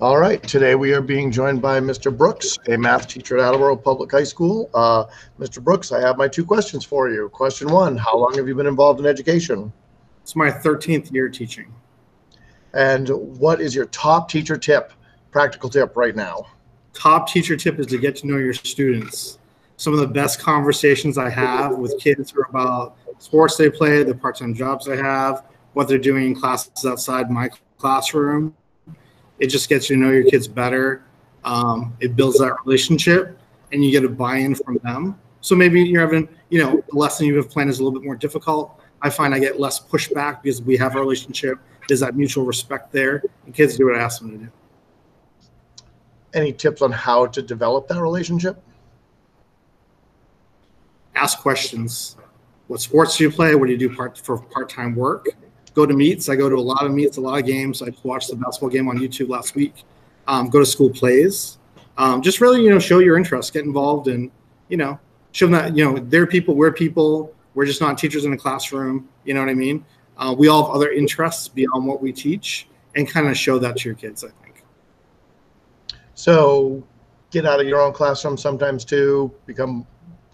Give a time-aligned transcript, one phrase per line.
[0.00, 2.14] All right, today we are being joined by Mr.
[2.14, 4.68] Brooks, a math teacher at Attleboro Public High School.
[4.74, 5.04] Uh,
[5.38, 5.62] Mr.
[5.62, 7.28] Brooks, I have my two questions for you.
[7.28, 9.72] Question one, how long have you been involved in education?
[10.20, 11.72] It's my 13th year teaching.
[12.72, 13.08] And
[13.38, 14.92] what is your top teacher tip,
[15.30, 16.48] practical tip right now?
[16.92, 19.38] Top teacher tip is to get to know your students.
[19.76, 24.16] Some of the best conversations I have with kids are about sports they play, the
[24.16, 28.56] part-time jobs they have, what they're doing in classes outside my classroom.
[29.38, 31.04] It just gets you to know your kids better.
[31.44, 33.38] Um, it builds that relationship,
[33.72, 35.18] and you get a buy-in from them.
[35.40, 38.04] So maybe you're having, you know, the lesson you have planned is a little bit
[38.06, 38.80] more difficult.
[39.02, 41.58] I find I get less pushback because we have a relationship.
[41.86, 44.50] There's that mutual respect there, and kids do what I ask them to do.
[46.32, 48.62] Any tips on how to develop that relationship?
[51.14, 52.16] Ask questions.
[52.68, 53.54] What sports do you play?
[53.54, 55.26] What do you do part for part-time work?
[55.74, 56.28] Go to meets.
[56.28, 57.82] I go to a lot of meets, a lot of games.
[57.82, 59.84] I watched the basketball game on YouTube last week.
[60.26, 61.58] Um, go to school plays.
[61.98, 64.30] Um, just really, you know, show your interest, get involved, and
[64.68, 64.98] you know,
[65.32, 67.34] show them that you know they're people, we're people.
[67.54, 69.08] We're just not teachers in a classroom.
[69.24, 69.84] You know what I mean?
[70.16, 73.76] Uh, we all have other interests beyond what we teach, and kind of show that
[73.78, 74.24] to your kids.
[74.24, 74.64] I think.
[76.14, 76.82] So
[77.30, 79.86] get out of your own classroom sometimes too, become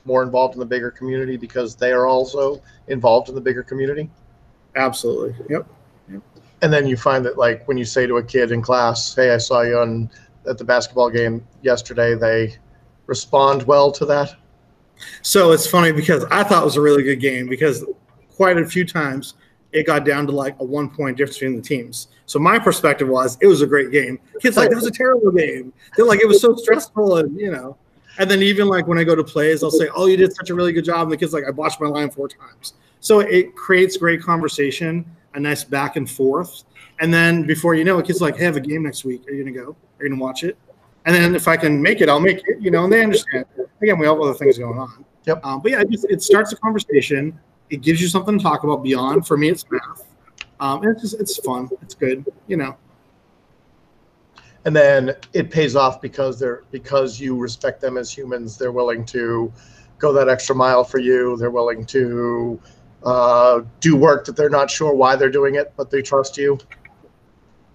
[0.05, 4.11] more involved in the bigger community because they are also involved in the bigger community.
[4.77, 5.35] Absolutely.
[5.49, 5.67] Yep.
[6.63, 9.33] And then you find that like when you say to a kid in class, "Hey,
[9.33, 10.11] I saw you on
[10.47, 12.57] at the basketball game yesterday," they
[13.07, 14.35] respond well to that.
[15.23, 17.85] So it's funny because I thought it was a really good game because
[18.37, 19.35] quite a few times
[19.73, 22.09] it got down to like a one point difference between the teams.
[22.27, 24.19] So my perspective was it was a great game.
[24.41, 25.73] Kids like it was a terrible game.
[25.97, 27.77] They're like it was so stressful and you know.
[28.19, 30.51] And then even like when I go to plays, I'll say, "Oh, you did such
[30.51, 33.21] a really good job," and the kids like, "I watched my line four times." So
[33.21, 36.65] it creates great conversation, a nice back and forth,
[37.01, 39.27] and then before you know it, kids like, "Hey, I have a game next week.
[39.29, 39.75] Are you gonna go?
[39.99, 40.57] Are you gonna watch it?"
[41.07, 42.61] And then if I can make it, I'll make it.
[42.61, 43.47] You know, and they understand.
[43.81, 45.05] Again, we have other things going on.
[45.27, 45.45] Yep.
[45.45, 47.39] Um, but yeah, it, just, it starts a conversation.
[47.71, 49.27] It gives you something to talk about beyond.
[49.27, 50.07] For me, it's math.
[50.61, 51.71] Um, and it's just it's fun.
[51.81, 52.27] It's good.
[52.49, 52.77] You know.
[54.65, 59.05] and then it pays off because they're because you respect them as humans they're willing
[59.07, 59.53] to
[59.99, 62.61] go that extra mile for you they're willing to
[63.05, 66.59] uh, do work that they're not sure why they're doing it but they trust you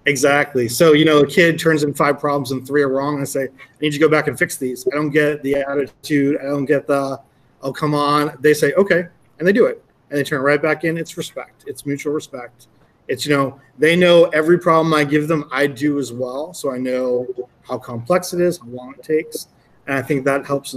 [0.07, 0.67] Exactly.
[0.67, 3.15] So, you know, a kid turns in five problems and three are wrong.
[3.15, 3.47] And I say, I
[3.81, 4.87] need you to go back and fix these.
[4.91, 6.37] I don't get the attitude.
[6.39, 7.19] I don't get the,
[7.61, 8.37] oh, come on.
[8.39, 9.07] They say, okay.
[9.39, 9.83] And they do it.
[10.09, 10.97] And they turn right back in.
[10.97, 11.63] It's respect.
[11.65, 12.67] It's mutual respect.
[13.07, 16.53] It's, you know, they know every problem I give them, I do as well.
[16.53, 17.27] So I know
[17.67, 19.47] how complex it is, how long it takes.
[19.87, 20.75] And I think that helps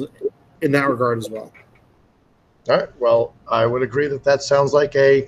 [0.62, 1.53] in that regard as well.
[2.68, 5.26] All right well i would agree that that sounds like a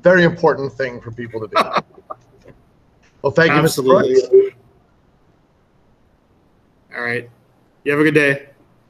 [0.00, 1.56] very important thing for people to do
[3.22, 4.54] well thank you mr Absolutely.
[6.94, 7.28] All right.
[7.84, 8.47] You have a good day.